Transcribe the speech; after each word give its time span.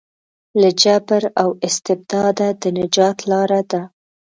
له 0.61 0.69
جبر 0.81 1.23
او 1.41 1.49
استبداده 1.67 2.49
د 2.61 2.63
نجات 2.77 3.17
لاره 3.29 3.61
ده. 3.71 3.81